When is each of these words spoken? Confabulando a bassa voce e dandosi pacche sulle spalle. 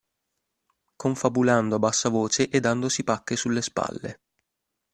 Confabulando 1.03 1.75
a 1.75 1.77
bassa 1.77 2.09
voce 2.09 2.49
e 2.49 2.59
dandosi 2.59 3.03
pacche 3.03 3.35
sulle 3.35 3.61
spalle. 3.61 4.21